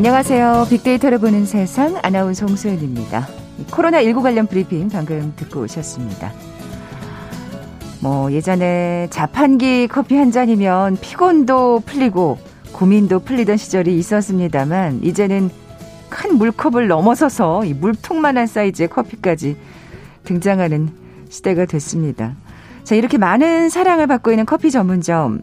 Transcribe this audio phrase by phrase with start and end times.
[0.00, 0.68] 안녕하세요.
[0.70, 3.28] 빅데이터를 보는 세상 아나운서 홍소연입니다.
[3.70, 6.32] 코로나19 관련 브리핑 방금 듣고 오셨습니다.
[8.00, 12.38] 뭐 예전에 자판기 커피 한 잔이면 피곤도 풀리고
[12.72, 15.50] 고민도 풀리던 시절이 있었습니다만 이제는
[16.08, 19.58] 큰 물컵을 넘어서서 이 물통만한 사이즈의 커피까지
[20.24, 20.88] 등장하는
[21.28, 22.36] 시대가 됐습니다.
[22.84, 25.42] 자, 이렇게 많은 사랑을 받고 있는 커피 전문점.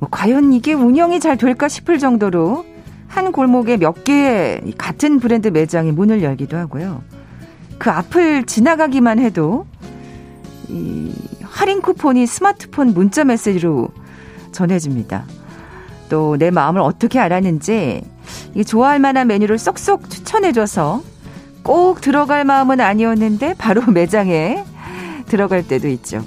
[0.00, 2.71] 뭐 과연 이게 운영이 잘 될까 싶을 정도로
[3.12, 7.02] 한 골목에 몇 개의 같은 브랜드 매장이 문을 열기도 하고요.
[7.76, 9.66] 그 앞을 지나가기만 해도
[10.68, 11.12] 이
[11.42, 13.90] 할인 쿠폰이 스마트폰 문자 메시지로
[14.50, 15.24] 전해집니다.
[16.08, 18.02] 또 내 마음을 어떻게 알았는지
[18.54, 21.02] 이 좋아할 만한 메뉴를 쏙쏙 추천해줘서
[21.62, 24.64] 꼭 들어갈 마음은 아니었는데 바로 매장에
[25.26, 26.24] 들어갈 때도 있죠.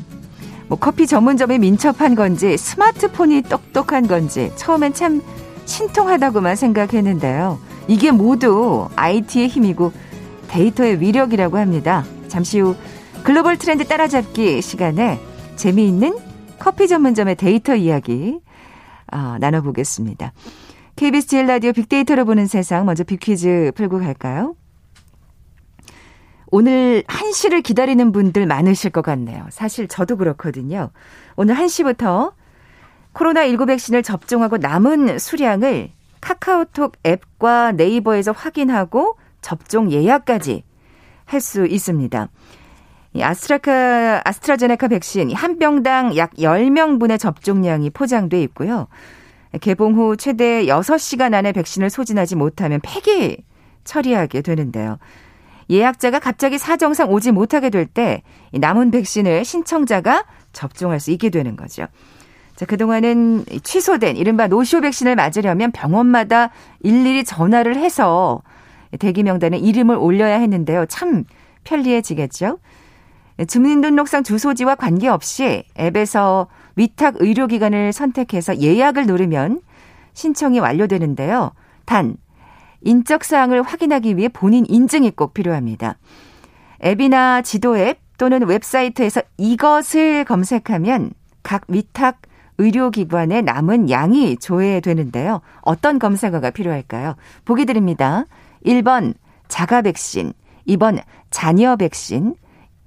[0.67, 5.21] 뭐 커피 전문점이 민첩한 건지 스마트폰이 똑똑한 건지 처음엔 참
[5.65, 7.59] 신통하다고만 생각했는데요.
[7.87, 9.91] 이게 모두 IT의 힘이고
[10.47, 12.03] 데이터의 위력이라고 합니다.
[12.27, 12.75] 잠시 후
[13.23, 15.19] 글로벌 트렌드 따라잡기 시간에
[15.55, 16.17] 재미있는
[16.59, 18.39] 커피 전문점의 데이터 이야기
[19.11, 20.33] 어, 나눠보겠습니다.
[20.95, 24.55] KBS 제일 라디오 빅데이터로 보는 세상 먼저 빅퀴즈 풀고 갈까요?
[26.47, 29.45] 오늘 1시를 기다리는 분들 많으실 것 같네요.
[29.49, 30.91] 사실 저도 그렇거든요.
[31.35, 32.31] 오늘 1시부터
[33.15, 35.89] 코로나19 백신을 접종하고 남은 수량을
[36.21, 40.63] 카카오톡 앱과 네이버에서 확인하고 접종 예약까지
[41.25, 42.29] 할 수 있습니다.
[43.19, 48.87] 아스트라카, 아스트라제네카 백신 한 병당 약 10명분의 접종량이 포장돼 있고요.
[49.61, 53.43] 개봉 후 최대 6시간 안에 백신을 소진하지 못하면 폐기
[53.85, 54.97] 처리하게 되는데요.
[55.69, 61.87] 예약자가 갑자기 사정상 오지 못하게 될 때 남은 백신을 신청자가 접종할 수 있게 되는 거죠.
[62.55, 68.41] 자, 그동안은 취소된 이른바 노쇼 백신을 맞으려면 병원마다 일일이 전화를 해서
[68.99, 70.85] 대기 명단에 이름을 올려야 했는데요.
[70.85, 71.25] 참
[71.65, 72.59] 편리해지겠죠?
[73.47, 79.59] 주민등록상 주소지와 관계없이 앱에서 위탁 의료기관을 선택해서 예약을 누르면
[80.13, 81.51] 신청이 완료되는데요.
[81.83, 82.15] 단,
[82.81, 85.97] 인적사항을 확인하기 위해 본인 인증이 꼭 필요합니다.
[86.83, 91.11] 앱이나 지도 앱 또는 웹사이트에서 이것을 검색하면
[91.43, 92.21] 각 위탁
[92.57, 95.41] 의료기관에 남은 양이 조회되는데요.
[95.61, 97.15] 어떤 검색어가 필요할까요?
[97.43, 98.25] 보기 드립니다.
[98.65, 99.13] 1번
[99.47, 100.33] 자가 백신,
[100.67, 102.35] 2번 자녀 백신,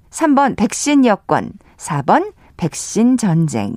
[0.09, 3.75] 3번 백신 여권, 4번 백신 전쟁.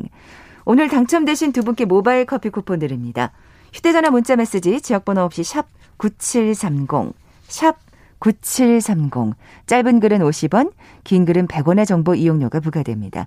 [0.64, 3.32] 오늘 당첨되신 두 분께 모바일 커피 쿠폰 드립니다.
[3.72, 5.66] 휴대전화 문자 메시지 지역번호 없이 샵
[5.98, 7.14] 9730,
[7.48, 7.76] 샵
[8.18, 9.34] 9730.
[9.66, 10.72] 짧은 글은 50원,
[11.04, 13.26] 긴 글은 100원의 정보 이용료가 부과됩니다.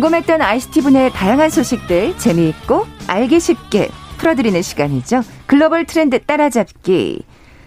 [0.00, 5.20] 궁금했던 ICT 분야의 다양한 소식들 재미있고 알기 쉽게 풀어드리는 시간이죠.
[5.44, 7.22] 글로벌 트렌드 따라잡기.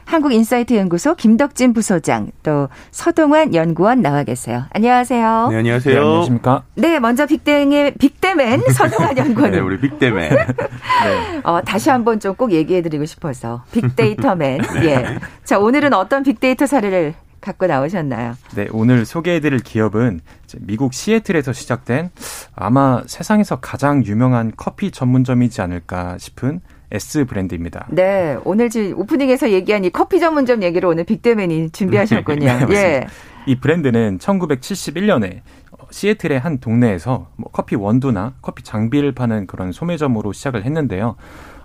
[0.05, 4.63] 한국인사이트 연구소 김덕진 부소장 또 서동환 연구원 나와 계세요.
[4.71, 5.47] 안녕하세요.
[5.51, 5.93] 네, 안녕하세요.
[5.93, 6.63] 네, 안녕하십니까?
[6.75, 9.51] 네, 먼저 빅땡의 빅대맨 서동환 연구원.
[9.51, 10.29] 네, 우리 빅대맨.
[11.05, 11.41] 네.
[11.43, 14.61] 어, 다시 한번 좀 꼭 얘기해 드리고 싶어서 빅데이터맨.
[14.81, 14.85] 네.
[14.85, 15.19] 예.
[15.43, 18.35] 자, 오늘은 어떤 빅데이터 사례를 갖고 나오셨나요?
[18.55, 20.21] 네, 오늘 소개해드릴 기업은
[20.61, 22.09] 미국 시애틀에서 시작된
[22.55, 27.87] 아마 세상에서 가장 유명한 커피 전문점이지 않을까 싶은 S 브랜드입니다.
[27.89, 32.67] 네, 오늘 지금 오프닝에서 얘기한 이 커피 전문점 얘기를 오늘 빅데맨이 준비하셨군요.
[32.69, 33.07] 네, 예.
[33.45, 35.41] 이 브랜드는 1971년에
[35.89, 41.15] 시애틀의 한 동네에서 뭐 커피 원두나 커피 장비를 파는 그런 소매점으로 시작을 했는데요.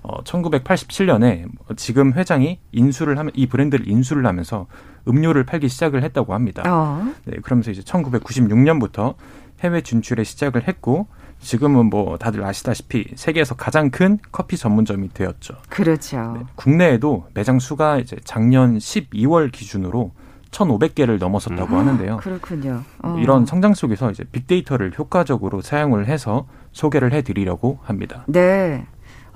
[0.03, 1.47] 어, 1987년에
[1.77, 4.67] 지금 회장이 인수를 하면 이 브랜드를 인수를 하면서
[5.07, 6.63] 음료를 팔기 시작을 했다고 합니다.
[6.67, 7.13] 어.
[7.25, 9.15] 네, 그러면서 이제 1996년부터
[9.61, 11.09] 해외 진출에 시작을 했고
[11.41, 15.55] 지금은 뭐 다들 아시다시피 세계에서 가장 큰 커피 전문점이 되었죠.
[15.69, 16.35] 그렇죠.
[16.37, 20.13] 네, 국내에도 매장 수가 이제 작년 12월 기준으로
[20.51, 22.17] 1,500개를 넘어섰다고 아, 하는데요.
[22.19, 22.83] 그렇군요.
[23.03, 23.17] 어.
[23.21, 28.25] 이런 성장 속에서 이제 빅데이터를 효과적으로 사용을 해서 소개를 해드리려고 합니다.
[28.27, 28.87] 네.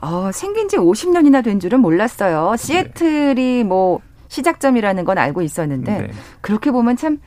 [0.02, 2.56] 어, 생긴 지 50년이나 된 줄은 몰랐어요.
[2.58, 6.10] 시애틀이 뭐 시작점이라는 건 알고 있었는데 네.
[6.40, 7.18] 그렇게 보면 참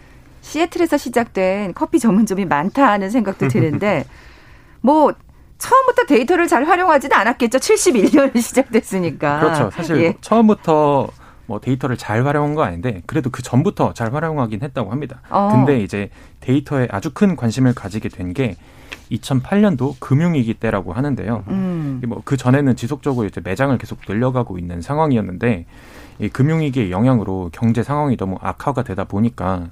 [0.41, 4.05] 시애틀에서 시작된 커피 전문점이 많다 하는 생각도 드는데
[4.81, 5.13] 뭐
[5.57, 7.59] 처음부터 데이터를 잘 활용하지는 않았겠죠.
[7.59, 9.39] 71년이 시작됐으니까.
[9.39, 9.71] 그렇죠.
[9.71, 10.13] 사실 예.
[10.19, 11.07] 처음부터
[11.47, 15.21] 뭐 데이터를 잘 활용한 거 아닌데 그래도 그 전부터 잘 활용하긴 했다고 합니다.
[15.29, 15.49] 어.
[15.51, 16.09] 근데 이제
[16.39, 18.55] 데이터에 아주 큰 관심을 가지게 된 게
[19.11, 21.43] 2008년도 금융위기 때라고 하는데요.
[21.47, 22.01] 음.
[22.07, 25.65] 뭐그 전에는 지속적으로 이제 매장을 계속 늘려가고 있는 상황이었는데
[26.19, 29.67] 이 금융위기의 영향으로 경제 상황이 너무 악화가 되다 보니까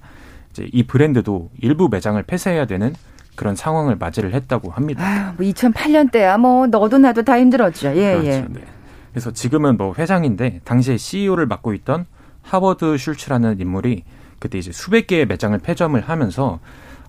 [0.51, 2.93] 이제 이 브랜드도 일부 매장을 폐쇄해야 되는
[3.35, 5.03] 그런 상황을 맞이를 했다고 합니다.
[5.03, 7.89] 아유, 뭐 2008년 때야 뭐 너도 나도 다 힘들었죠.
[7.95, 8.27] 예, 그렇죠.
[8.27, 8.45] 예.
[8.49, 8.61] 네.
[9.13, 12.05] 그래서 지금은 뭐 회장인데 당시에 CEO를 맡고 있던
[12.41, 14.03] 하버드 슐츠라는 인물이
[14.39, 16.59] 그때 이제 수백 개의 매장을 폐점을 하면서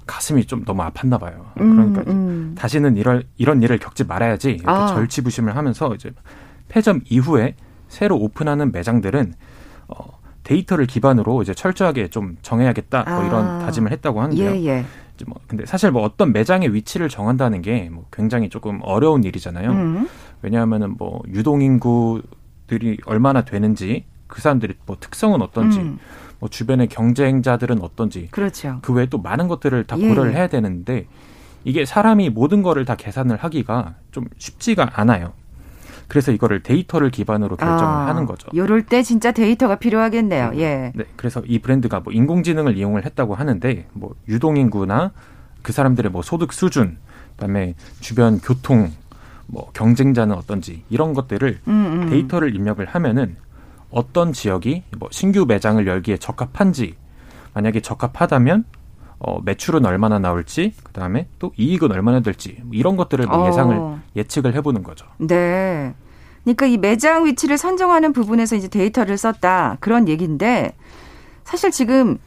[0.07, 1.47] 가슴이 좀 너무 아팠나 봐요.
[1.55, 2.55] 그러니까 음, 음.
[2.57, 4.87] 다시는 이런 이런 일을 겪지 말아야지 이렇게 아.
[4.89, 6.13] 절치부심을 하면서 이제
[6.69, 7.55] 폐점 이후에
[7.89, 9.33] 새로 오픈하는 매장들은
[9.89, 13.59] 어 데이터를 기반으로 이제 철저하게 좀 정해야겠다 뭐 이런 아.
[13.61, 14.51] 다짐을 했다고 하는데요.
[14.57, 14.85] 예, 예.
[15.27, 19.71] 뭐 근데 사실 뭐 어떤 매장의 위치를 정한다는 게 뭐 굉장히 조금 어려운 일이잖아요.
[19.71, 20.09] 음.
[20.45, 25.99] 왜냐하면은 뭐 유동인구들이 얼마나 되는지 그 사람들이 뭐 특성은 어떤지 음.
[26.39, 28.79] 뭐 주변의 경쟁자들은 어떤지 그렇죠.
[28.83, 30.37] 그 외에 또 많은 것들을 다 고려를 예.
[30.37, 31.07] 해야 되는데
[31.65, 35.33] 이게 사람이 모든 거를 다 계산을 하기가 좀 쉽지가 않아요.
[36.09, 38.49] 그래서 이거를 데이터를 기반으로 결정을 아, 하는 거죠.
[38.55, 40.53] 요럴 때 진짜 데이터가 필요하겠네요.
[40.57, 40.93] 예.
[40.95, 45.13] 네, 그래서 이 브랜드가 뭐 인공지능을 이용을 했다고 하는데 뭐 유동인구나
[45.63, 46.99] 그 사람들의 뭐 소득 수준,
[47.31, 48.93] 그다음에 주변 교통,
[49.47, 52.11] 뭐 경쟁자는 어떤지 이런 것들을 음, 음.
[52.11, 53.37] 데이터를 입력을 하면은
[53.91, 56.97] 어떤 지역이 뭐 신규 매장을 열기에 적합한지
[57.55, 58.65] 만약에 적합하다면
[59.21, 64.01] 어, 매출은 얼마나 나올지 그다음에 또 이익은 얼마나 될지 뭐 이런 것들을 뭐 예상을 어.
[64.17, 65.07] 예측을 해보는 거죠.
[65.19, 65.95] 네.
[66.43, 70.75] 그러니까 이 매장 위치를 선정하는 부분에서 이제 데이터를 썼다 그런 얘기인데
[71.45, 72.19] 사실 지금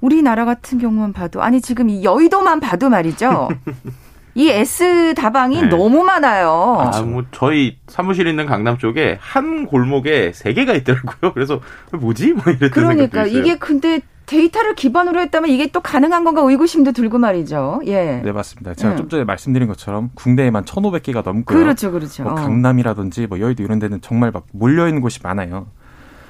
[0.00, 3.48] 우리나라 같은 경우만 봐도 아니 지금 이 여의도만 봐도 말이죠.
[4.38, 5.68] 이 S 다방이 네.
[5.68, 6.76] 너무 많아요.
[6.78, 11.32] 아, 뭐 저희 사무실 있는 강남 쪽에 한 골목에 세 개가 있더라고요.
[11.34, 12.34] 그래서 뭐지?
[12.34, 17.80] 뭐 이랬던 그러니까 이게 근데 데이터를 기반으로 했다면 이게 또 가능한 건가 의구심도 들고 말이죠.
[17.86, 18.20] 예.
[18.24, 18.74] 네, 맞습니다.
[18.74, 18.96] 제가 네.
[18.96, 21.58] 좀 전에 말씀드린 것처럼 국내에만 1,500개가 넘고요.
[21.58, 22.22] 그렇죠, 그렇죠.
[22.22, 25.66] 뭐 강남이라든지 뭐 여의도 이런 데는 정말 막 몰려 있는 곳이 많아요.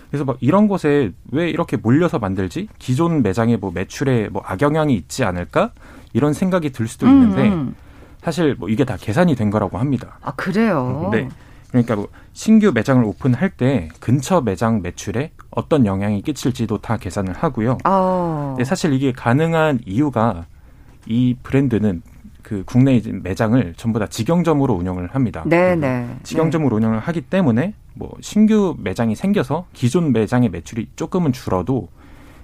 [0.09, 2.69] 그래서 막 이런 곳에 왜 이렇게 몰려서 만들지?
[2.79, 5.73] 기존 매장의 뭐 매출에 뭐 악영향이 있지 않을까?
[6.15, 7.75] 이런 생각이 들 수도 있는데 음, 음.
[8.23, 10.19] 사실 뭐 이게 다 계산이 된 거라고 합니다.
[10.23, 11.09] 아, 그래요?
[11.13, 11.29] 네.
[11.71, 17.79] 그러니까 뭐 신규 매장을 오픈할 때 근처 매장 매출에 어떤 영향이 끼칠지도 다 계산을 하고요.
[17.85, 18.55] 어.
[18.59, 20.47] 네, 사실 이게 가능한 이유가
[21.07, 22.03] 이 브랜드는
[22.43, 25.43] 그 국내 매장을 전부 다 직영점으로 운영을 합니다.
[25.45, 26.09] 네, 네.
[26.23, 26.87] 직영점으로 네.
[26.87, 31.89] 운영을 하기 때문에 뭐 신규 매장이 생겨서 기존 매장의 매출이 조금은 줄어도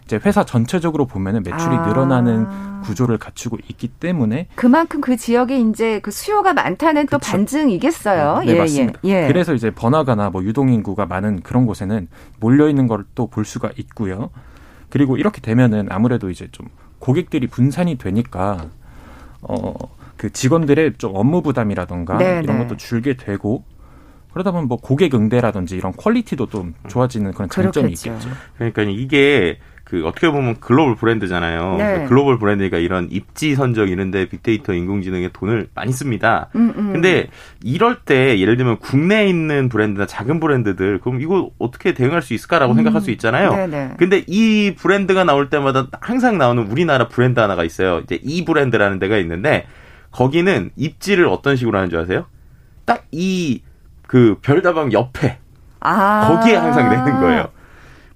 [0.07, 1.87] 이제 회사 전체적으로 보면은 매출이 아.
[1.87, 7.17] 늘어나는 구조를 갖추고 있기 때문에 그만큼 그 지역에 이제 그 수요가 많다는 그쵸.
[7.17, 8.43] 또 반증이겠어요.
[8.45, 9.01] 네, 예, 맞습니다.
[9.05, 9.27] 예, 예.
[9.27, 12.09] 그래서 이제 번화가나 뭐 유동 인구가 많은 그런 곳에는
[12.41, 14.31] 몰려 있는 걸 또 볼 수가 있고요.
[14.91, 16.69] 그리고 이렇게 되면은 아무래도 이제 좀
[16.99, 18.69] 고객들이 분산이 되니까
[19.43, 19.73] 어
[20.17, 22.65] 그 직원들의 좀 업무 부담이라던가 네, 이런 네.
[22.65, 23.65] 것도 줄게 되고
[24.33, 28.11] 그러다 보면 뭐 고객 응대라든지 이런 quality도 좀 좋아지는 그런 장점이 그렇겠죠.
[28.11, 28.29] 있겠죠.
[28.57, 29.59] 그러니까 이게
[29.95, 31.77] 그 어떻게 보면 글로벌 브랜드잖아요.
[31.79, 32.05] 네.
[32.09, 36.49] 글로벌 브랜드가 이런 입지 선정 이런데 빅데이터 인공지능에 돈을 많이 씁니다.
[36.57, 36.93] 음, 음.
[36.93, 37.29] 근데
[37.63, 42.73] 이럴 때 예를 들면 국내에 있는 브랜드나 작은 브랜드들 그럼 이거 어떻게 대응할 수 있을까라고
[42.73, 42.77] 음.
[42.77, 43.51] 생각할 수 있잖아요.
[43.51, 43.67] 네네.
[43.67, 43.95] 네.
[43.99, 48.01] 근데 이 브랜드가 나올 때마다 항상 나오는 우리나라 브랜드 하나가 있어요.
[48.03, 49.67] 이제 E 브랜드라는 데가 있는데
[50.11, 52.27] 거기는 입지를 어떤 식으로 하는 줄 아세요?
[52.85, 53.61] 딱 이
[54.07, 55.39] 그 별다방 옆에
[55.81, 56.29] 아.
[56.29, 57.49] 거기에 항상 내는 거예요.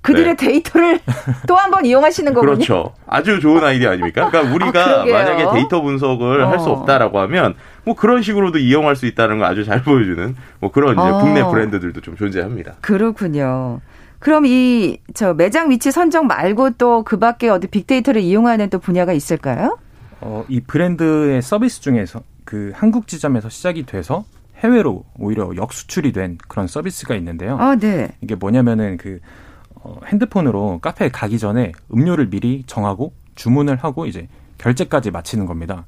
[0.02, 0.47] 그들의 네.
[0.47, 1.00] 데이터를
[1.47, 2.55] 또 한 번 이용하시는 거군요.
[2.55, 2.95] 그렇죠.
[3.07, 4.31] 아주 좋은 아이디어 아닙니까?
[4.31, 6.49] 그러니까 우리가 아, 만약에 데이터 분석을 어.
[6.49, 10.95] 할수 없다라고 하면 뭐 그런 식으로도 이용할 수 있다는 걸 아주 잘 보여주는 뭐 그런
[10.95, 11.19] 이제 어.
[11.19, 12.75] 국내 브랜드들도 좀 존재합니다.
[12.81, 13.81] 그렇군요.
[14.19, 19.12] 그럼 이 저 매장 위치 선정 말고 또 그 밖에 어디 빅데이터를 이용하는 또 분야가
[19.12, 19.78] 있을까요?
[20.21, 24.25] 어, 이 브랜드의 서비스 중에서 그 한국 지점에서 시작이 돼서
[24.59, 27.57] 해외로 오히려 역수출이 된 그런 서비스가 있는데요.
[27.61, 28.09] 아, 네.
[28.21, 29.23] 이게 뭐냐면은 그 어,
[30.07, 34.28] 핸드폰으로 카페에 가기 전에 음료를 미리 정하고 주문을 하고 이제
[34.59, 35.85] 결제까지 마치는 겁니다.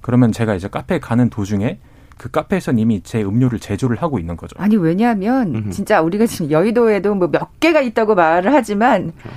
[0.00, 1.78] 그러면 제가 이제 카페에 가는 도중에
[2.18, 4.54] 그 카페에서 이미 제 음료를 제조를 하고 있는 거죠.
[4.58, 5.70] 아니 왜냐하면 음흠.
[5.70, 9.28] 진짜 우리가 지금 여의도에도 뭐 몇 개가 있다고 말을 하지만 그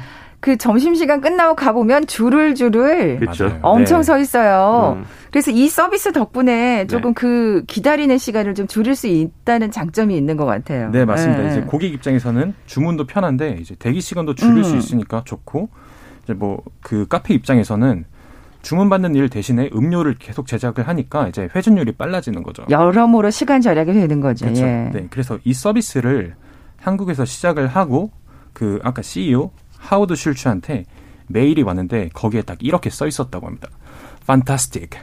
[0.58, 3.58] 점심시간 끝나고 가보면 줄을 줄을 그렇죠.
[3.62, 4.04] 엄청 네.
[4.04, 4.98] 서 있어요.
[4.98, 5.06] 음.
[5.32, 7.14] 그래서 이 서비스 덕분에 조금 네.
[7.16, 10.90] 그 기다리는 시간을 좀 줄일 수 있다는 장점이 있는 것 같아요.
[10.92, 11.42] 네, 맞습니다.
[11.44, 11.50] 네.
[11.52, 14.64] 이제 고객 입장에서는 주문도 편한데 이제 대기 시간도 줄일 음.
[14.64, 15.70] 수 있으니까 좋고
[16.24, 18.06] 이제 뭐 그 카페 입장에서는
[18.62, 22.66] 주문받는 일 대신에 음료를 계속 제작을 하니까 이제 회전율이 빨라지는 거죠.
[22.70, 24.46] 여러모로 시간 절약이 되는 거죠.
[24.46, 24.64] 그렇죠.
[24.66, 24.90] 예.
[24.94, 25.08] 네.
[25.10, 26.36] 그래서 이 서비스를
[26.78, 28.12] 한국에서 시작을 하고
[28.54, 29.52] 그 아까 CEO
[29.86, 30.86] 하우드 슐츠한테
[31.28, 33.70] 메일이 왔는데 거기에 딱 이렇게 써 있었다고 합니다.
[34.24, 34.98] Fantastic.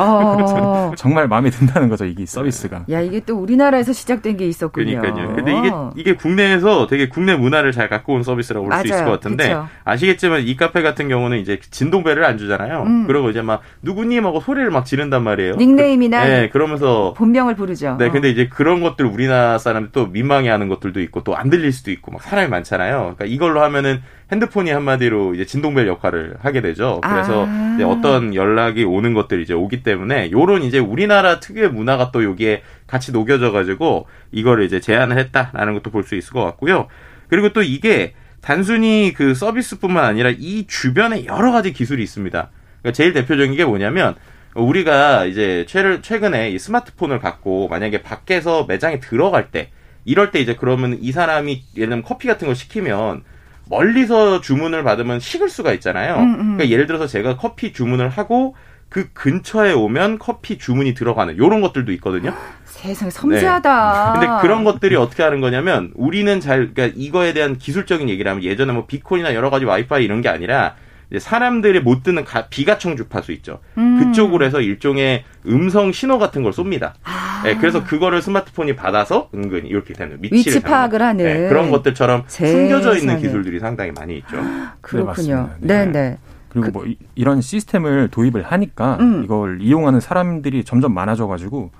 [0.00, 0.92] 어.
[0.96, 2.84] 정말 마음에 든다는 거죠, 이게 서비스가.
[2.90, 5.00] 야, 이게 또 우리나라에서 시작된 게 있었군요.
[5.00, 5.34] 그러니까요.
[5.36, 9.10] 근데 이게 이게 국내에서 되게 국내 문화를 잘 갖고 온 서비스라고 볼 수 있을 것
[9.12, 9.68] 같은데 그쵸.
[9.84, 12.82] 아시겠지만 이 카페 같은 경우는 이제 진동벨을 안 주잖아요.
[12.82, 13.06] 음.
[13.06, 15.54] 그리고 이제 막 누구님 하고 소리를 막 지른단 말이에요.
[15.56, 17.96] 닉네임이나 그, 네, 그러면서 본명을 부르죠.
[17.98, 21.90] 네, 근데 이제 그런 것들 우리나라 사람들 또 민망해하는 것들도 있고 또 안 들릴 수도
[21.90, 22.98] 있고 막 사람이 많잖아요.
[23.16, 24.00] 그러니까 이걸로 하면은
[24.32, 27.00] 핸드폰이 한마디로 이제 진동벨 역할을 하게 되죠.
[27.02, 27.78] 그래서 아.
[27.86, 33.12] 어떤 연락이 오는 것들이 이제 오기 때문에 요런 이제 우리나라 특유의 문화가 또 여기에 같이
[33.12, 36.88] 녹여져 가지고 이거를 이제 제안을 했다라는 것도 볼 수 있을 것 같고요.
[37.28, 42.50] 그리고 또 이게 단순히 그 서비스뿐만 아니라 이 주변에 여러 가지 기술이 있습니다.
[42.82, 44.14] 그러니까 제일 대표적인 게 뭐냐면
[44.54, 49.70] 우리가 이제 최근에 이 스마트폰을 갖고 만약에 밖에서 매장에 들어갈 때
[50.04, 53.22] 이럴 때 이제 그러면 이 사람이 예를 들면 커피 같은 걸 시키면
[53.68, 56.16] 멀리서 주문을 받으면 식을 수가 있잖아요.
[56.16, 56.36] 음, 음.
[56.56, 58.54] 그러니까 예를 들어서 제가 커피 주문을 하고
[58.88, 62.32] 그 근처에 오면 커피 주문이 들어가는 요런 것들도 있거든요.
[62.64, 64.18] 세상 섬세하다.
[64.20, 64.20] 네.
[64.26, 68.72] 근데 그런 것들이 어떻게 하는 거냐면 우리는 잘 그러니까 이거에 대한 기술적인 얘기를 하면 예전에
[68.72, 70.76] 뭐 비콘이나 여러 가지 와이파이 이런 게 아니라
[71.18, 73.60] 사람들이 못 듣는 가, 비가청 주파수 있죠.
[73.78, 73.98] 음.
[73.98, 76.92] 그쪽으로 해서 일종의 음성 신호 같은 걸 쏩니다.
[77.04, 77.42] 아.
[77.44, 82.96] 네, 그래서 그거를 스마트폰이 받아서 은근히 이렇게 되는 위치 파악을 하는 네, 그런 것들처럼 숨겨져
[82.96, 84.36] 있는 기술들이 상당히 많이 있죠.
[84.80, 85.50] 그렇군요.
[85.60, 85.92] 네, 네.
[85.92, 86.18] 네.
[86.48, 89.22] 그리고 그, 뭐 이, 런 시스템을 도입을 하니까 음.
[89.24, 91.70] 이걸 이용하는 사람들이 점점 많아져 가지고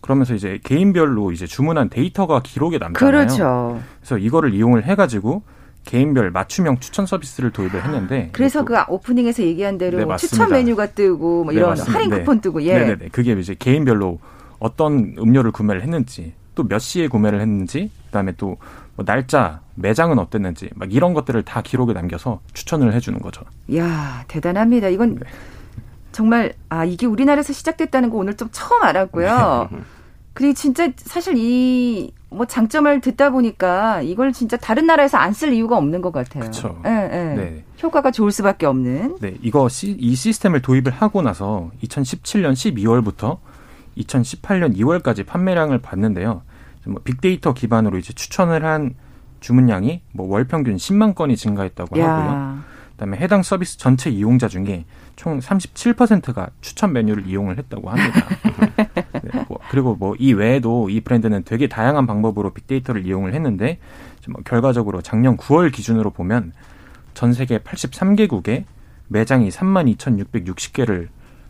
[0.00, 3.12] 그러면서 이제 개인별로 이제 주문한 데이터가 기록에 남잖아요.
[3.12, 3.80] 그렇죠.
[4.00, 5.42] 그래서 이거를 이용을 해 가지고
[5.84, 11.44] 개인별 맞춤형 추천 서비스를 도입을 했는데 그래서 그 오프닝에서 얘기한 대로 네, 추천 메뉴가 뜨고
[11.44, 12.78] 뭐 네, 이런 네, 할인 쿠폰 뜨고 예.
[12.78, 14.18] 네네네 그게 이제 개인별로
[14.58, 18.56] 어떤 음료를 구매를 했는지 또 몇 시에 구매를 했는지 그다음에 또
[19.00, 23.42] 뭐 날짜 매장은 어땠는지 막 이런 것들을 다 기록에 남겨서 추천을 해주는 거죠.
[23.74, 24.88] 야 대단합니다.
[24.88, 25.20] 이건 네.
[26.12, 29.70] 정말 아 이게 우리나라에서 시작됐다는 거 오늘 좀 처음 알았고요.
[30.34, 35.76] 그리고 진짜 사실 이 뭐 장점을 듣다 보니까 이걸 진짜 다른 나라에서 안 쓸 이유가
[35.76, 36.42] 없는 것 같아요.
[36.42, 36.80] 그렇죠.
[36.86, 37.34] 예, 예.
[37.34, 37.64] 네.
[37.82, 39.16] 효과가 좋을 수밖에 없는.
[39.20, 43.38] 네, 이거 시, 이 시스템을 도입을 하고 나서 2017년 12월부터
[43.98, 46.42] 2018년 2월까지 판매량을 봤는데요.
[46.86, 48.94] 뭐 빅데이터 기반으로 이제 추천을 한
[49.40, 52.08] 주문량이 뭐 월 평균 10만 건이 증가했다고 야.
[52.12, 52.58] 하고요.
[52.92, 54.84] 그다음에 해당 서비스 전체 이용자 중에
[55.16, 58.26] 총 37%가 추천 메뉴를 이용을 했다고 합니다.
[59.22, 63.78] 네, 뭐, 그리고 뭐 이 외에도 이 브랜드는 되게 다양한 방법으로 빅데이터를 이용을 했는데
[64.28, 66.52] 뭐 결과적으로 작년 9월 기준으로 보면
[67.14, 68.64] 전 세계 83개국에
[69.08, 71.08] 매장이 32,660개를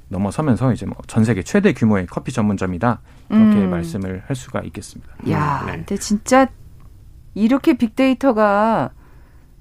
[0.08, 3.00] 넘어서면서 이제 뭐 전 세계 최대 규모의 커피 전문점이다
[3.30, 3.70] 이렇게 음.
[3.70, 5.12] 말씀을 할 수가 있겠습니다.
[5.30, 5.72] 야, 네.
[5.76, 6.48] 근데 진짜
[7.34, 8.90] 이렇게 빅데이터가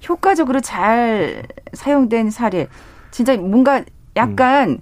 [0.08, 2.68] 효과적으로 잘 사용된 사례,
[3.12, 3.84] 진짜 뭔가
[4.16, 4.78] 약간 음.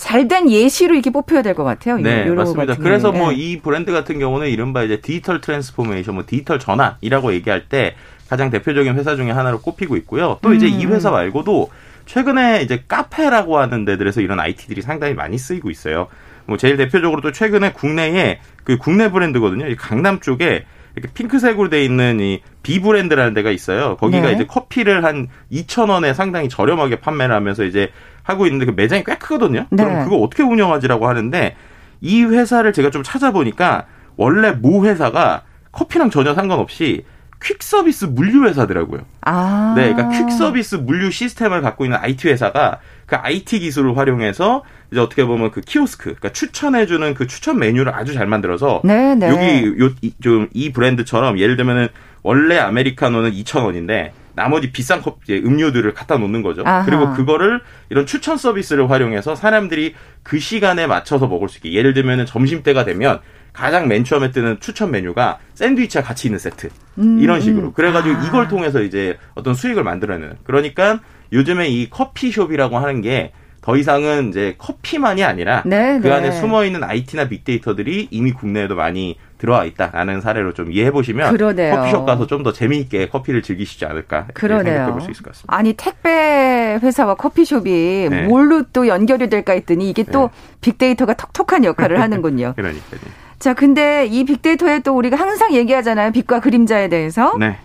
[0.00, 1.98] 잘된 예시로 이렇게 뽑혀야 될 것 같아요.
[1.98, 2.76] 네, 맞습니다.
[2.76, 3.60] 그래서 뭐이 네.
[3.62, 7.94] 브랜드 같은 경우는 이른바 이제 digital transformation, 뭐 디지털 전환이라고 얘기할 때
[8.28, 10.38] 가장 대표적인 회사 중에 하나로 꼽히고 있고요.
[10.42, 10.72] 또 이제 음.
[10.80, 11.70] 이 회사 말고도
[12.06, 16.08] 최근에 이제 카페라고 하는 데들에서 이런 IT들이 상당히 많이 쓰이고 있어요.
[16.46, 19.68] 뭐 제일 대표적으로 또 최근에 국내에 그 국내 브랜드거든요.
[19.68, 20.64] 이 강남 쪽에
[20.96, 23.96] 이렇게 핑크색으로 돼 있는 이 B 브랜드라는 데가 있어요.
[23.96, 24.32] 거기가 네.
[24.34, 27.90] 이제 커피를 한 2천 원에 상당히 저렴하게 판매를 하면서 이제
[28.22, 29.66] 하고 있는데 그 매장이 꽤 크거든요.
[29.70, 29.84] 네.
[29.84, 31.56] 그럼 그거 어떻게 운영하지라고 하는데
[32.00, 35.42] 이 회사를 제가 좀 찾아보니까 원래 모 회사가
[35.72, 37.04] 커피랑 전혀 상관없이
[37.42, 39.00] 퀵 서비스 물류 회사더라고요.
[39.22, 39.72] 아.
[39.74, 42.80] 네, 그러니까 퀵 서비스 물류 시스템을 갖고 있는 IT 회사가
[43.10, 44.62] 그 IT 기술을 활용해서
[44.92, 49.28] 이제 어떻게 보면 그 키오스크, 그러니까 추천해주는 그 추천 메뉴를 아주 잘 만들어서 네, 네.
[49.28, 49.90] 여기 요
[50.22, 51.88] 좀 이 브랜드처럼 예를 들면은
[52.22, 56.62] 원래 아메리카노는 2,000원인데 나머지 비싼 커피 음료들을 갖다 놓는 거죠.
[56.64, 56.84] 아하.
[56.84, 62.26] 그리고 그거를 이런 추천 서비스를 활용해서 사람들이 그 시간에 맞춰서 먹을 수 있게 예를 들면은
[62.26, 63.18] 점심 때가 되면
[63.52, 67.72] 가장 맨 처음에 뜨는 추천 메뉴가 샌드위치와 같이 있는 세트 음, 이런 식으로 음.
[67.72, 68.24] 그래가지고 아.
[68.24, 71.00] 이걸 통해서 이제 어떤 수익을 만들어내는 그러니까
[71.32, 76.14] 요즘에 이 커피숍이라고 하는 게 더 이상은 이제 커피만이 아니라 네, 그 네.
[76.14, 82.06] 안에 숨어 있는 IT나 빅데이터들이 이미 국내에도 많이 들어와 있다라는 사례로 좀 이해해 보시면 커피숍
[82.06, 85.54] 가서 좀 더 재미있게 커피를 즐기시지 않을까 생각해 볼 수 있을 것 같습니다.
[85.54, 88.22] 아니 택배 회사와 커피숍이 네.
[88.22, 90.56] 뭘로 또 연결이 될까 했더니 이게 또 네.
[90.62, 92.54] 빅데이터가 톡톡한 역할을 하는군요.
[92.56, 93.00] 그러니까요.
[93.40, 96.12] 자, 근데 이 빅데이터에 또 우리가 항상 얘기하잖아요.
[96.12, 97.34] 빛과 그림자에 대해서.
[97.38, 97.56] 네.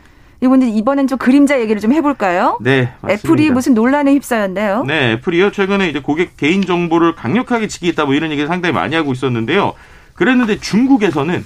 [0.42, 2.58] 이번에 이번엔 좀 그림자 얘기를 좀 해볼까요?
[2.62, 3.14] 네, 맞습니다.
[3.14, 4.84] 애플이 무슨 논란에 휩싸였네요.
[4.86, 5.52] 네, 애플이요.
[5.52, 9.74] 최근에 이제 고객 개인 정보를 강력하게 지키겠다 뭐 이런 얘기를 상당히 많이 하고 있었는데요.
[10.14, 11.46] 그랬는데 중국에서는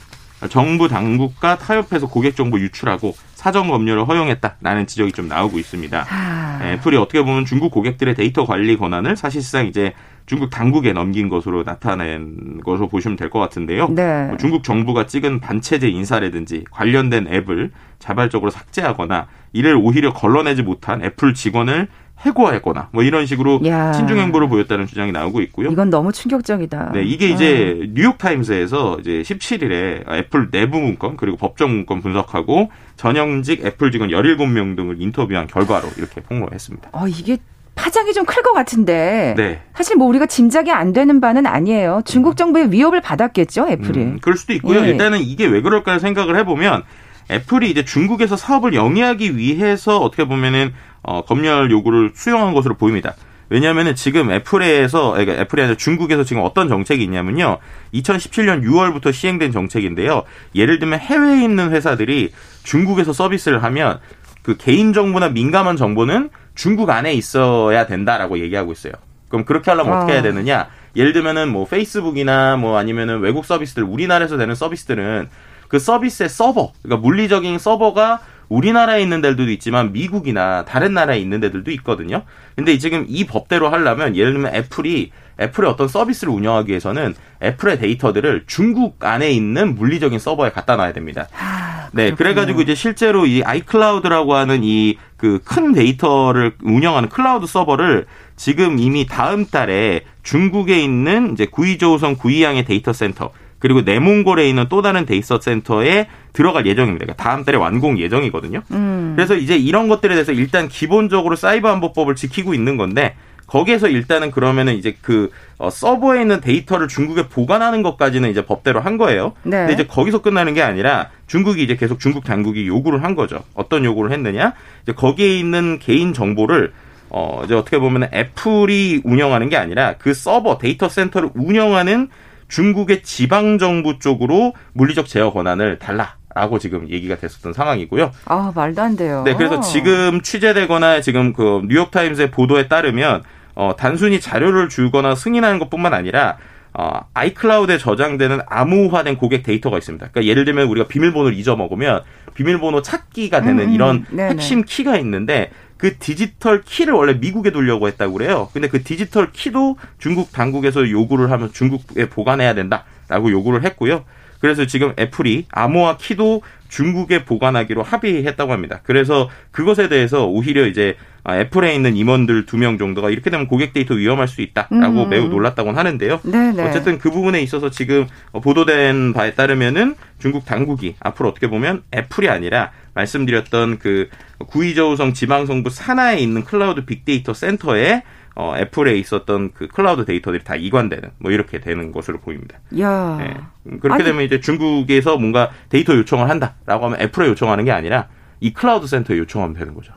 [0.49, 6.05] 정부 당국과 타협해서 고객 정보 유출하고 사전 검열을 허용했다라는 지적이 좀 나오고 있습니다.
[6.09, 6.59] 아...
[6.61, 9.93] 애플이 어떻게 보면 중국 고객들의 데이터 관리 권한을 사실상 이제
[10.25, 13.87] 중국 당국에 넘긴 것으로 나타낸 것으로 보시면 될 것 같은데요.
[13.91, 14.25] 네.
[14.25, 21.33] 뭐 중국 정부가 찍은 반체제 인사라든지 관련된 앱을 자발적으로 삭제하거나 이를 오히려 걸러내지 못한 애플
[21.33, 21.87] 직원을
[22.21, 23.91] 해고했거나 뭐 이런 식으로 야.
[23.93, 25.71] 친중 행보를 보였다는 주장이 나오고 있고요.
[25.71, 26.91] 이건 너무 충격적이다.
[26.93, 27.87] 네, 이게 이제 아.
[27.93, 34.75] 뉴욕 타임스에서 이제 17일에 애플 내부 문건 그리고 법정 문건 분석하고 전현직 애플 직원 17명
[34.75, 36.89] 등을 인터뷰한 결과로 이렇게 폭로했습니다.
[36.91, 37.37] 어, 이게
[37.75, 39.61] 파장이 좀 클 것 같은데 네.
[39.73, 42.01] 사실 뭐 우리가 짐작이 안 되는 바는 아니에요.
[42.03, 43.99] 중국 정부의 위협을 받았겠죠, 애플이.
[44.01, 44.81] 음, 그럴 수도 있고요.
[44.83, 44.89] 예.
[44.89, 46.83] 일단은 이게 왜 그럴까 생각을 해보면
[47.31, 53.15] 애플이 이제 중국에서 사업을 영위하기 위해서 어떻게 보면은 어, 검열 요구를 수용한 것으로 보입니다.
[53.49, 57.57] 왜냐하면 지금 애플에서 그러니까 애플이 아니라 중국에서 지금 어떤 정책이 있냐면요.
[57.93, 60.23] 2017년 6월부터 시행된 정책인데요.
[60.53, 62.31] 예를 들면 해외에 있는 회사들이
[62.63, 63.99] 중국에서 서비스를 하면
[64.43, 68.93] 그 개인 정보나 민감한 정보는 중국 안에 있어야 된다라고 얘기하고 있어요.
[69.29, 69.99] 그럼 그렇게 하려면 어.
[70.01, 70.67] 떻게 해야 되느냐?
[70.95, 75.29] 예를 들면은 뭐 페이스북이나 뭐 아니면은 외국 서비스들 우리나라에서 되는 서비스들은
[75.69, 81.71] 그 서비스의 서버, 그러니까 물리적인 서버가 우리나라에 있는 데들도 있지만 미국이나 다른 나라에 있는 데들도
[81.71, 82.23] 있거든요.
[82.55, 88.43] 근데 지금 이 법대로 하려면 예를 들면 애플이 애플의 어떤 서비스를 운영하기 위해서는 애플의 데이터들을
[88.47, 91.27] 중국 안에 있는 물리적인 서버에 갖다 놔야 됩니다.
[91.39, 98.05] 아, 네, 그래가지고 이제 실제로 이 아이클라우드라고 하는 이 그 큰 데이터를 운영하는 클라우드 서버를
[98.37, 104.81] 지금 이미 다음 달에 중국에 있는 이제 구이조우성 구이양의 데이터 센터 그리고 내몽골에 있는 또
[104.81, 107.05] 다른 데이터 센터에 들어갈 예정입니다.
[107.05, 108.61] 그러니까 다음 달에 완공 예정이거든요.
[108.71, 109.13] 음.
[109.15, 113.15] 그래서 이제 이런 것들에 대해서 일단 기본적으로 사이버 안보법을 지키고 있는 건데
[113.49, 118.97] 거기에서 일단은 그러면은 이제 그 어, 서버에 있는 데이터를 중국에 보관하는 것까지는 이제 법대로 한
[118.97, 119.33] 거예요.
[119.43, 119.57] 네.
[119.57, 123.43] 근데 이제 거기서 끝나는 게 아니라 중국이 이제 계속 중국 당국이 요구를 한 거죠.
[123.55, 124.53] 어떤 요구를 했느냐?
[124.83, 126.71] 이제 거기에 있는 개인 정보를
[127.09, 132.09] 어 이제 어떻게 보면 애플이 운영하는 게 아니라 그 서버 데이터 센터를 운영하는
[132.49, 136.19] 중국의 지방 정부 쪽으로 물리적 제어 권한을 달라.
[136.35, 138.11] 라고 지금 얘기가 됐었던 상황이고요.
[138.25, 139.23] 아, 말도 안 돼요.
[139.25, 143.23] 네, 그래서 지금 취재되거나 지금 그 뉴욕타임스의 보도에 따르면
[143.55, 146.37] 어, 단순히 자료를 주거나 승인하는 것뿐만 아니라
[146.73, 150.09] 어, 아이클라우드에 저장되는 암호화된 고객 데이터가 있습니다.
[150.11, 152.03] 그러니까 예를 들면 우리가 비밀번호를 잊어먹으면
[152.35, 154.29] 비밀번호 찾기가 되는 음, 이런 네네.
[154.29, 158.49] 핵심 키가 있는데 그 디지털 키를 원래 미국에 돌려고 했다고 그래요.
[158.51, 164.03] 근데 그 디지털 키도 중국 당국에서 요구를 하면 중국에 보관해야 된다라고 요구를 했고요.
[164.41, 168.79] 그래서 지금 애플이 암호화 키도 중국에 보관하기로 합의했다고 합니다.
[168.83, 170.95] 그래서 그것에 대해서 오히려 이제
[171.27, 175.09] 애플에 있는 임원들 두 명 정도가 이렇게 되면 고객 데이터 위험할 수 있다라고 음.
[175.09, 176.21] 매우 놀랐다고 하는데요.
[176.23, 176.63] 네네.
[176.63, 182.71] 어쨌든 그 부분에 있어서 지금 보도된 바에 따르면은 중국 당국이 앞으로 어떻게 보면 애플이 아니라
[182.93, 184.09] 말씀드렸던 그
[184.47, 188.03] 구이저우성 지방정부 산하에 있는 클라우드 빅데이터 센터에
[188.39, 192.57] 어, 애플에 있었던 그 클라우드 데이터들이 다 이관되는 뭐 이렇게 되는 것으로 보입니다.
[192.79, 193.17] 야.
[193.19, 193.35] 네.
[193.81, 198.07] 그렇게 아니, 되면 이제 중국에서 뭔가 데이터 요청을 한다라고 하면 애플에 요청하는 게 아니라
[198.39, 199.91] 이 클라우드 센터에 요청하면 되는 거죠.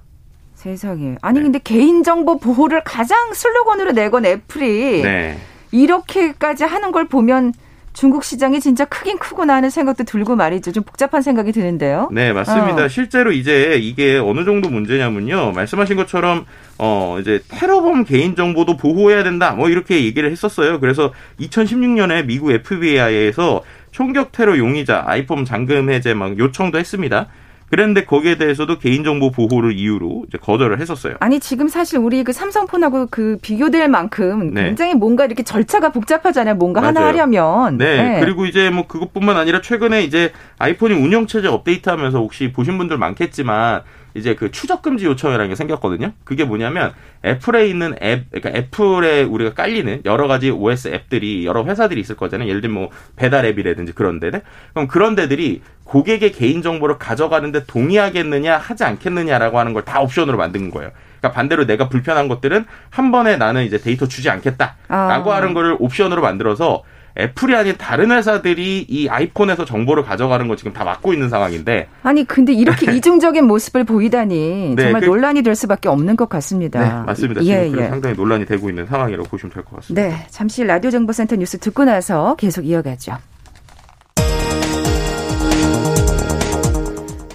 [0.54, 1.14] 세상에.
[1.22, 1.44] 아니 네.
[1.44, 5.38] 근데 개인정보 보호를 가장 슬로건으로 내건 애플이 네.
[5.70, 7.52] 이렇게까지 하는 걸 보면
[7.92, 10.72] 중국 시장이 진짜 크긴 크구나 하는 생각도 들고 말이죠.
[10.72, 12.08] 좀 복잡한 생각이 드는데요.
[12.10, 12.84] 네, 맞습니다.
[12.84, 12.88] 어.
[12.88, 15.52] 실제로 이제 이게 어느 정도 문제냐면요.
[15.52, 16.46] 말씀하신 것처럼
[16.78, 19.52] 어 이제 테러범 개인 정보도 보호해야 된다.
[19.52, 20.80] 뭐 이렇게 얘기를 했었어요.
[20.80, 27.28] 그래서 2016년에 미국 FBI에서 총격 테러 용의자 아이폰 잠금 해제 막 요청도 했습니다.
[27.72, 31.14] 그런데 거기에 대해서도 개인정보 보호를 이유로 이제 거절을 했었어요.
[31.20, 34.64] 아니 지금 사실 우리 그 삼성폰하고 그 비교될 만큼 네.
[34.64, 36.56] 굉장히 뭔가 이렇게 절차가 복잡하잖아요.
[36.56, 36.96] 뭔가 맞아요.
[36.96, 37.78] 하나 하려면.
[37.78, 37.96] 네.
[37.96, 38.20] 네.
[38.20, 43.80] 그리고 이제 뭐 그것뿐만 아니라 최근에 이제 아이폰이 운영체제 업데이트하면서 혹시 보신 분들 많겠지만
[44.14, 46.12] 이제 그 추적 금지 요청이라는 게 생겼거든요.
[46.24, 46.92] 그게 뭐냐면
[47.24, 52.48] 애플에 있는 앱, 그러니까 애플에 우리가 깔리는 여러 가지 OS 앱들이 여러 회사들이 있을 거잖아요.
[52.48, 54.42] 예를 들면 뭐 배달 앱이라든지 그런 데들.
[54.72, 60.70] 그럼 그런 데들이 고객의 개인 정보를 가져가는데 동의하겠느냐 하지 않겠느냐라고 하는 걸 다 옵션으로 만든
[60.70, 60.90] 거예요.
[61.18, 65.36] 그러니까 반대로 내가 불편한 것들은 한 번에 나는 이제 데이터 주지 않겠다라고 아.
[65.36, 66.82] 하는 거를 옵션으로 만들어서
[67.18, 71.88] 애플이 아닌 다른 회사들이 이 아이폰에서 정보를 가져가는 거 지금 다 막고 있는 상황인데.
[72.02, 76.80] 아니 근데 이렇게 이중적인 모습을 보이다니 네, 정말 그, 논란이 될 수밖에 없는 것 같습니다.
[76.80, 77.44] 네, 맞습니다.
[77.44, 77.88] 예, 지금 예.
[77.88, 80.08] 상당히 논란이 되고 있는 상황이라고 보시면 될 것 같습니다.
[80.08, 83.16] 네, 잠시 라디오 정보센터 뉴스 듣고 나서 계속 이어가죠.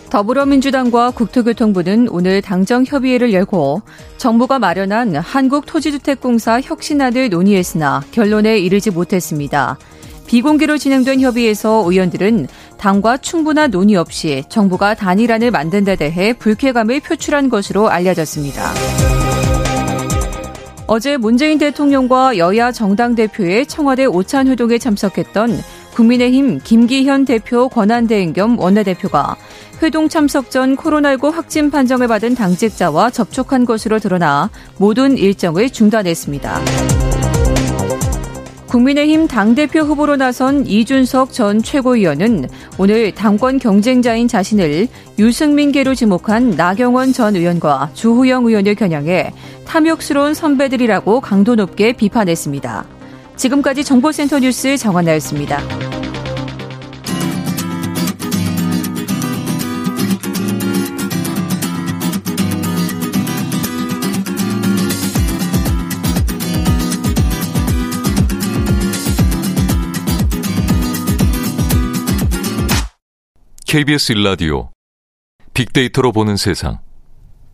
[0.10, 3.82] 더불어민주당과 국토교통부는 오늘 당정 협의회를 열고
[4.18, 9.78] 정부가 마련한 한국토지주택공사 혁신안을 논의했으나 결론에 이르지 못했습니다.
[10.28, 17.50] 비공개로 진행된 협의에서 의원들은 당과 충분한 논의 없이 정부가 단일안을 만든 데 대해 불쾌감을 표출한
[17.50, 18.72] 것으로 알려졌습니다.
[20.86, 25.62] 어제 문재인 대통령과 여야 정당 대표의 청와대 오찬 회동에 참석했던
[25.98, 29.36] 국민의힘 김기현 대표 권한대행 겸 원내대표가
[29.82, 36.62] 회동 참석 전 코로나19 확진 판정을 받은 당직자와 접촉한 것으로 드러나 모든 일정을 중단했습니다.
[38.68, 47.36] 국민의힘 당대표 후보로 나선 이준석 전 최고위원은 오늘 당권 경쟁자인 자신을 유승민계로 지목한 나경원 전
[47.36, 49.34] 의원과 주호영 의원을 겨냥해
[49.66, 52.97] 탐욕스러운 선배들이라고 강도 높게 비판했습니다.
[53.38, 55.62] 지금까지 정보센터 뉴스 정한나였습니다.
[73.68, 74.72] KBS 일라디오
[75.54, 76.80] 빅데이터로 보는 세상.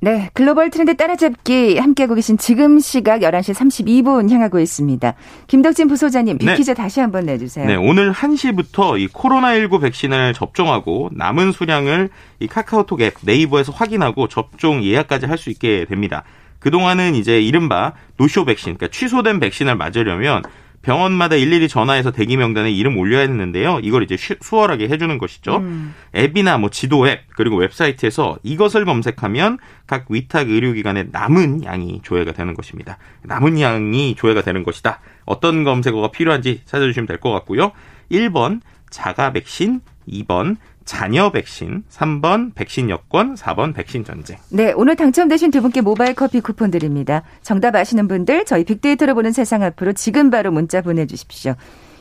[0.04, 5.14] 네, 글로벌 트렌드 따라잡기 함께하고 계신 지금 시각 11시 32분 향하고 있습니다.
[5.48, 6.74] 김덕진 부소장님, 빅퀴즈 네.
[6.74, 7.66] 다시 한번 내주세요.
[7.66, 12.10] 네, 오늘 1시부터 이 코로나19 백신을 접종하고 남은 수량을
[12.42, 16.24] 이 카카오톡 앱 네이버에서 확인하고 접종 예약까지 할 수 있게 됩니다.
[16.60, 20.44] 그동안은 이제 이른바 노쇼 백신, 그러니까 취소된 백신을 맞으려면
[20.84, 23.80] 병원마다 일일이 전화해서 대기 명단에 이름 올려야 했는데요.
[23.82, 25.58] 이걸 이제 수월하게 해주는 것이죠.
[25.58, 25.96] 음.
[26.16, 32.54] 앱이나 뭐 지도 앱 그리고 웹사이트에서 이것을 검색하면 각 위탁 의료기관에 남은 양이 조회가 되는
[32.54, 32.98] 것입니다.
[33.24, 35.00] 남은 양이 조회가 되는 것이다.
[35.26, 37.72] 어떤 검색어가 필요한지 찾아주시면 될 것 같고요.
[38.12, 44.38] 1번 자가 백신, 2번 자녀 백신, 3번 백신 여권, 4번 백신 전쟁.
[44.50, 47.24] 네, 오늘 당첨되신 두 분께 모바일 커피 쿠폰 드립니다.
[47.42, 51.56] 정답 아시는 분들 저희 빅데이터로 보는 세상 앞으로 지금 바로 문자 보내주십시오.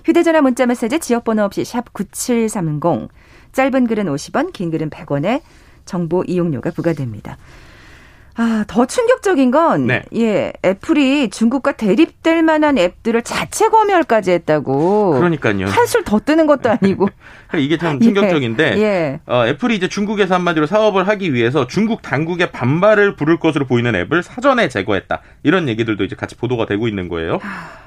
[0.05, 3.09] 휴대전화 문자 메시지 지역번호 없이 샵 9730,
[3.53, 5.42] 짧은 글은 50원, 긴 글은 100원에
[5.85, 7.37] 정보 이용료가 부과됩니다.
[8.35, 10.03] 아, 더 충격적인 건, 네.
[10.16, 15.12] 예, 애플이 중국과 대립될 만한 앱들을 자체 검열까지 했다고.
[15.12, 15.66] 그러니까요.
[15.66, 17.09] 한술 더 뜨는 것도 아니고.
[17.59, 18.83] 이게 참 충격적인데, 예.
[18.83, 19.21] 예.
[19.27, 24.23] 어, 애플이 이제 중국에서 한마디로 사업을 하기 위해서 중국 당국의 반발을 부를 것으로 보이는 앱을
[24.23, 25.21] 사전에 제거했다.
[25.42, 27.38] 이런 얘기들도 이제 같이 보도가 되고 있는 거예요.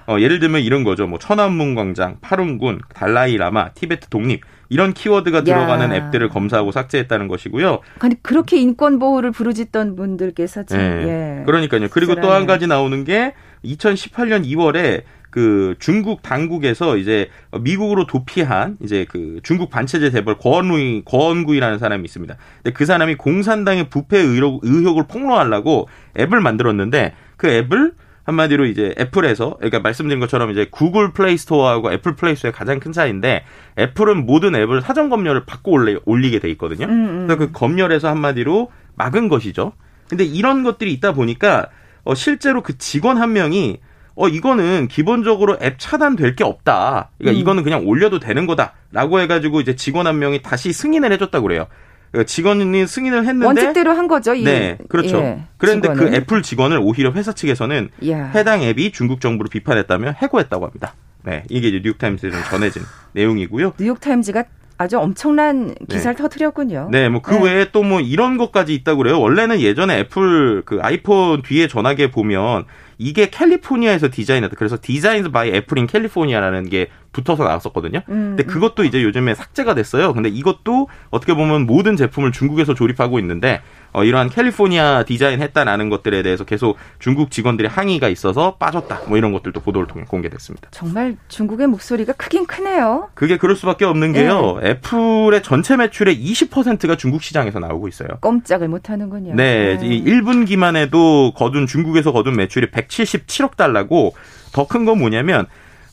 [0.07, 1.07] 어, 예를 들면 이런 거죠.
[1.07, 4.41] 뭐, 천안문 광장, 파룬군, 달라이 라마, 티베트 독립.
[4.69, 5.95] 이런 키워드가 들어가는 야.
[5.95, 7.79] 앱들을 검사하고 삭제했다는 것이고요.
[7.99, 11.39] 아니 그렇게 인권 보호를 부르짖던 분들께서 참 네.
[11.39, 11.43] 예.
[11.45, 11.87] 그러니까요.
[11.89, 17.29] 그리고 또 한 가지 나오는 게 2018년 2월에 그 중국 당국에서 이제
[17.61, 22.35] 미국으로 도피한 이제 그 중국 반체제 재벌 권우이 궈원구이라는 사람이 있습니다.
[22.63, 27.93] 근데 그 사람이 공산당의 부패 의혹, 의혹을 폭로하려고 앱을 만들었는데 그 앱을
[28.25, 32.91] 한마디로 이제 애플에서 그러니까 말씀드린 것처럼 이제 구글 플레이 스토어하고 애플 플레이 스토어의 가장 큰
[32.91, 33.45] 차이인데
[33.79, 36.87] 애플은 모든 앱을 사전 검열을 받고 올리, 올리게 돼 있거든요.
[36.87, 37.27] 음, 음.
[37.27, 39.73] 그래서 그 검열에서 한마디로 막은 것이죠.
[40.09, 41.67] 근데 이런 것들이 있다 보니까
[42.03, 43.79] 어 실제로 그 직원 한 명이
[44.15, 47.11] 어 이거는 기본적으로 앱 차단될 게 없다.
[47.17, 47.41] 그러니까 음.
[47.41, 51.47] 이거는 그냥 올려도 되는 거다라고 해 가지고 이제 직원 한 명이 다시 승인을 해 줬다고
[51.47, 51.67] 그래요.
[52.15, 54.33] 그러니까 직원이 승인을 했는데 원칙대로 한 거죠.
[54.33, 55.17] 이, 네, 그렇죠.
[55.17, 58.31] 예, 그런데 그 애플 직원을 오히려 회사 측에서는 야.
[58.33, 60.93] 해당 앱이 중국 정부를 비판했다며 해고했다고 합니다.
[61.23, 63.73] 네, 이게 이제 뉴욕타임스에 좀 전해진 내용이고요.
[63.79, 64.45] 뉴욕타임즈가
[64.77, 66.21] 아주 엄청난 기사를 네.
[66.21, 66.89] 터뜨렸군요.
[66.91, 67.43] 네, 뭐그 네.
[67.43, 69.19] 외에 또 뭐 이런 것까지 있다고 그래요.
[69.21, 72.65] 원래는 예전에 애플 그 아이폰 뒤에 전화기 보면
[72.97, 74.55] 이게 캘리포니아에서 디자인했다.
[74.57, 78.01] 그래서 Designed by Apple in California라는 게 붙어서 나왔었거든요.
[78.09, 78.47] 음, 근데 음.
[78.47, 80.13] 그것도 이제 요즘에 삭제가 됐어요.
[80.13, 83.61] 근데 이것도 어떻게 보면 모든 제품을 중국에서 조립하고 있는데
[83.93, 89.01] 어, 이러한 캘리포니아 디자인 했다라는 것들에 대해서 계속 중국 직원들의 항의가 있어서 빠졌다.
[89.07, 90.67] 뭐 이런 것들도 보도를 통해 공개됐습니다.
[90.71, 93.09] 정말 중국의 목소리가 크긴 크네요.
[93.13, 94.59] 그게 그럴 수밖에 없는 게요.
[94.61, 94.71] 네.
[94.71, 98.09] 애플의 전체 매출의 20%가 중국 시장에서 나오고 있어요.
[98.19, 99.33] 꼼짝을 못 하는군요.
[99.35, 99.77] 네.
[99.77, 100.01] 네.
[100.01, 104.13] 1분기만 해도 거둔 중국에서 거둔 매출이 177억 달러고
[104.51, 105.47] 더 큰 건 뭐냐면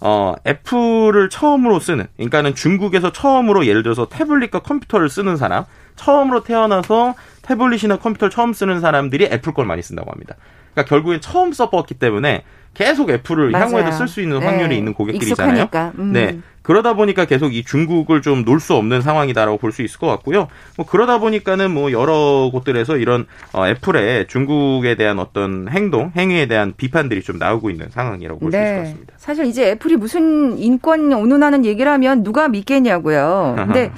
[0.04, 7.14] 어, 애플을 처음으로 쓰는, 그러니까는 중국에서 처음으로 예를 들어서 태블릿과 컴퓨터를 쓰는 사람, 처음으로 태어나서
[7.42, 10.34] 태블릿이나 컴퓨터를 처음 쓰는 사람들이 애플 걸 많이 쓴다고 합니다.
[10.74, 12.42] 그러니까 결국엔 처음 써봤기 때문에
[12.74, 13.66] 계속 애플을 맞아요.
[13.66, 14.76] 향후에도 쓸 수 있는 확률이 네.
[14.78, 15.68] 있는 고객들이잖아요.
[15.98, 16.12] 음.
[16.12, 16.40] 네.
[16.62, 20.48] 그러다 보니까 계속 이 중국을 좀 놓을 수 없는 상황이다라고 볼 수 있을 것 같고요.
[20.76, 26.74] 뭐 그러다 보니까는 뭐 여러 곳들에서 이런 어, 애플의 중국에 대한 어떤 행동, 행위에 대한
[26.76, 28.62] 비판들이 좀 나오고 있는 상황이라고 볼수 네.
[28.64, 29.14] 있을 것 같습니다.
[29.16, 33.54] 사실 이제 애플이 무슨 인권 운운하는 얘기를 하면 누가 믿겠냐고요.
[33.56, 33.90] 근데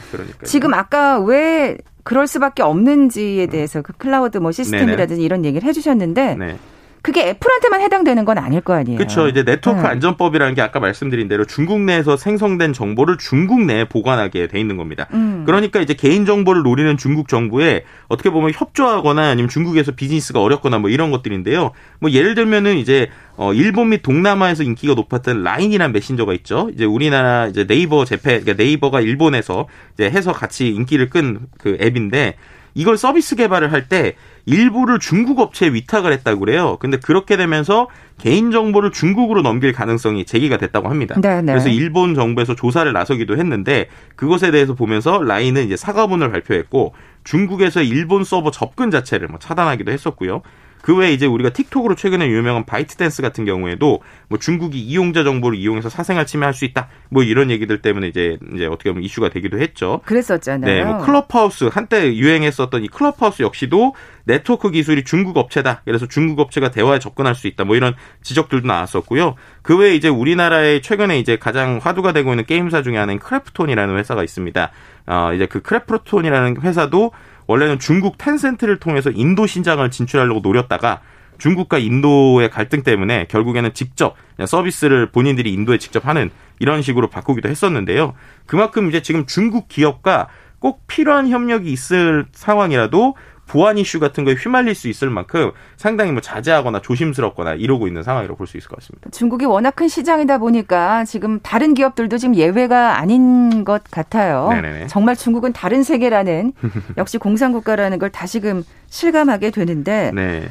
[0.44, 5.24] 지금 아까 왜 그럴 수밖에 없는지에 대해서 그 클라우드 뭐 시스템이라든지 네네.
[5.24, 6.57] 이런 얘기를 해주셨는데 네.
[7.05, 8.97] 그게 애플한테만 해당되는 건 아닐 거 아니에요.
[8.97, 9.29] 그렇죠.
[9.29, 9.88] 이제 네트워크 네.
[9.88, 15.07] 안전법이라는 게 아까 말씀드린 대로 중국 내에서 생성된 정보를 중국 내에 보관하게 돼 있는 겁니다.
[15.12, 15.43] 음.
[15.45, 20.88] 그러니까 이제 개인 정보를 노리는 중국 정부에 어떻게 보면 협조하거나 아니면 중국에서 비즈니스가 어렵거나 뭐
[20.88, 21.73] 이런 것들인데요.
[22.01, 26.71] 뭐 예를 들면은 이제 어 일본 및 동남아에서 인기가 높았던 라인이란 메신저가 있죠.
[26.73, 32.37] 이제 우리나라 이제 네이버 재팬 그러니까 네이버가 일본에서 이제 해서 같이 인기를 끈 그 앱인데
[32.75, 36.77] 이걸 서비스 개발을 할 때 일부를 중국 업체에 위탁을 했다고 그래요.
[36.81, 41.15] 근데 그렇게 되면서 개인 정보를 중국으로 넘길 가능성이 제기가 됐다고 합니다.
[41.21, 41.53] 네, 네.
[41.53, 48.25] 그래서 일본 정부에서 조사를 나서기도 했는데 그것에 대해서 보면서 라인은 이제 사과문을 발표했고 중국에서 일본
[48.25, 50.43] 서버 접근 자체를 뭐 차단하기도 했었고요.
[50.85, 55.88] 그 외에 이제 우리가 틱톡으로 최근에 유명한 바이트댄스 같은 경우에도 뭐 중국이 이용자 정보를 이용해서
[55.88, 56.88] 사생활 침해할 수 있다.
[57.09, 60.03] 뭐 이런 얘기들 때문에 이제 이제 어떻게 보면 이슈가 되기도 했죠.
[60.05, 60.70] 그랬었잖아요.
[60.70, 63.94] 네, 뭐 클럽하우스 한때 유행했었던 이 클럽하우스 역시도
[64.25, 65.81] 네트워크 기술이 중국 업체다.
[65.87, 67.64] 그래서 중국 업체가 대화에 접근할 수 있다.
[67.64, 69.37] 뭐 이런 지적들도 나왔었고요.
[69.62, 74.23] 그 외에 이제 우리나라에 최근에 이제 가장 화두가 되고 있는 게임사 중에 하나인 크래프톤이라는 회사가
[74.23, 74.70] 있습니다.
[75.07, 77.12] 어, 이제 그 크래프톤이라는 회사도
[77.46, 81.00] 원래는 중국 텐센트를 통해서 인도 시장을 진출하려고 노렸다가
[81.38, 84.14] 중국과 인도의 갈등 때문에 결국에는 직접
[84.46, 86.30] 서비스를 본인들이 인도에 직접 하는
[86.61, 88.14] 이런 식으로 바꾸기도 했었는데요.
[88.46, 90.28] 그만큼 이제 지금 중국 기업과
[90.61, 96.20] 꼭 필요한 협력이 있을 상황이라도 보안 이슈 같은 거에 휘말릴 수 있을 만큼 상당히 뭐
[96.22, 99.11] 자제하거나 조심스럽거나 이러고 있는 상황이라고 볼 수 있을 것 같습니다.
[99.11, 104.48] 중국이 워낙 큰 시장이다 보니까 지금 다른 기업들도 지금 예외가 아닌 것 같아요.
[104.50, 104.87] 네네네.
[104.88, 106.52] 정말 중국은 다른 세계라는
[106.96, 110.48] 역시 공산국가라는 걸 다시금 실감하게 되는데 네.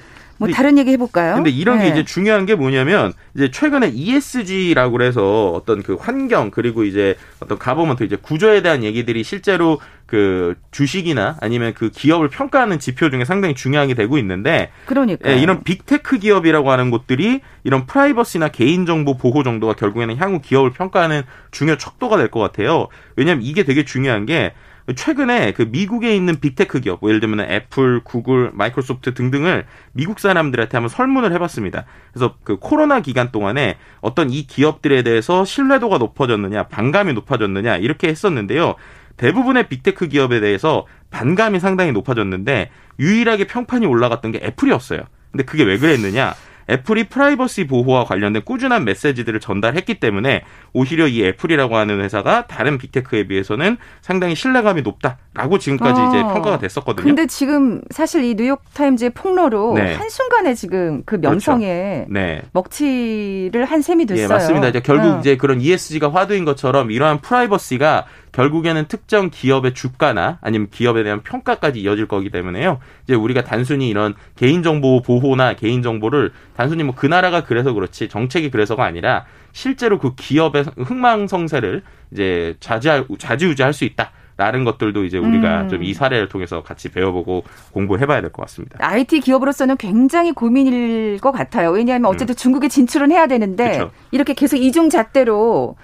[0.48, 1.36] 뭐 다른 얘기 해볼까요?
[1.36, 1.86] 근데 이런 네.
[1.86, 7.58] 게 이제 중요한 게 뭐냐면 이제 최근에 ESG라고 해서 어떤 그 환경 그리고 이제 어떤
[7.58, 13.56] government 이제 구조에 대한 얘기들이 실제로 그 주식이나 아니면 그 기업을 평가하는 지표 중에 상당히
[13.56, 19.74] 중요하게 되고 있는데 그러니까 예, 이런 빅테크 기업이라고 하는 곳들이 이런 프라이버시나 개인정보 보호 정도가
[19.74, 22.88] 결국에는 향후 기업을 평가하는 중요 척도가 될 것 같아요.
[23.16, 24.54] 왜냐하면 이게 되게 중요한 게
[24.96, 30.78] 최근에 그 미국에 있는 빅테크 기업, 뭐 예를 들면 애플, 구글, 마이크로소프트 등등을 미국 사람들한테
[30.78, 31.86] 한번 설문을 해봤습니다.
[32.12, 38.76] 그래서 그 코로나 기간 동안에 어떤 이 기업들에 대해서 신뢰도가 높아졌느냐, 반감이 높아졌느냐 이렇게 했었는데요.
[39.16, 45.02] 대부분의 빅테크 기업에 대해서 반감이 상당히 높아졌는데 유일하게 평판이 올라갔던 게 애플이었어요.
[45.32, 46.34] 근데 그게 왜 그랬느냐?
[46.70, 53.28] 애플이 프라이버시 보호와 관련된 꾸준한 메시지들을 전달했기 때문에 오히려 이 애플이라고 하는 회사가 다른 빅테크에
[53.28, 56.10] 비해서는 상당히 신뢰감이 높다라고 지금까지 어.
[56.10, 57.06] 이제 평가가 됐었거든요.
[57.06, 59.94] 근데 지금 사실 이 뉴욕 타임즈의 폭로로 네.
[59.96, 61.30] 한순간에 지금 그 그렇죠.
[61.30, 62.14] 명성에 그렇죠.
[62.14, 62.42] 네.
[62.54, 64.24] 먹칠을 한 셈이 됐어요.
[64.24, 64.68] 예, 맞습니다.
[64.70, 65.20] 이제 결국 어.
[65.20, 71.80] 이제 그런 ESG가 화두인 것처럼 이러한 프라이버시가 결국에는 특정 기업의 주가나 아니면 기업에 대한 평가까지
[71.80, 72.80] 이어질 거기 때문에요.
[73.06, 78.84] 이제 우리가 단순히 이런 개인정보 보호나 개인정보를 단순히 뭐 그 나라가 그래서 그렇지 정책이 그래서가
[78.86, 84.12] 아니라 실제로 그 기업의 흥망성쇠를 이제 자지 자지우지할 수 있다.
[84.36, 85.70] 라는 것들도 이제 우리가 음.
[85.70, 88.78] 좀이 사례를 통해서 같이 배워보고 공부해봐야 될 것 같습니다.
[88.80, 91.70] IT 기업으로서는 굉장히 고민일 것 같아요.
[91.70, 92.36] 왜냐하면 어쨌든 음.
[92.36, 93.92] 중국에 진출은 해야 되는데 그쵸.
[94.10, 95.76] 이렇게 계속 이중 잣대로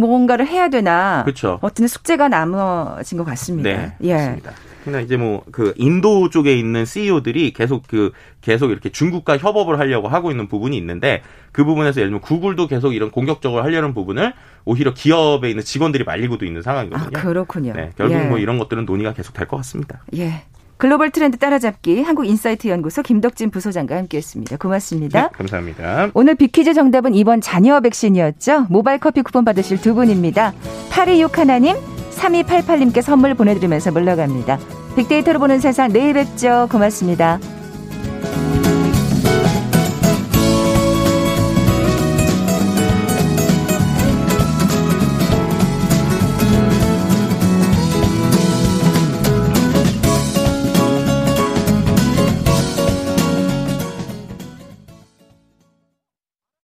[0.00, 1.58] 뭔가를 해야 되나 그렇죠.
[1.62, 3.70] 어떤 숙제가 남아진 것 같습니다.
[3.70, 4.14] 네, 예.
[4.14, 4.52] 맞습니다.
[4.84, 10.06] 그러니까 이제 뭐 그 인도 쪽에 있는 CEO들이 계속 그 계속 이렇게 중국과 협업을 하려고
[10.06, 14.32] 하고 있는 부분이 있는데 그 부분에서 예를 들면 구글도 계속 이런 공격적으로 하려는 부분을
[14.64, 17.18] 오히려 기업에 있는 직원들이 말리고도 있는 상황이거든요.
[17.18, 17.72] 아, 그렇군요.
[17.74, 18.22] 네, 결국 예.
[18.28, 20.02] 뭐 이런 것들은 논의가 계속 될 것 같습니다.
[20.16, 20.42] 예.
[20.78, 24.56] 글로벌 트렌드 따라잡기 한국인사이트 연구소 김덕진 부소장과 함께했습니다.
[24.58, 25.22] 고맙습니다.
[25.22, 26.10] 네, 감사합니다.
[26.14, 28.66] 오늘 빅퀴즈 정답은 이번 자녀 백신이었죠.
[28.68, 30.52] 모바일 커피 쿠폰 받으실 두 분입니다.
[30.90, 31.76] 8261 하나님,
[32.10, 34.58] 3288님께 선물 보내드리면서 물러갑니다.
[34.96, 36.68] 빅데이터로 보는 세상 내일 뵙죠.
[36.70, 37.38] 고맙습니다.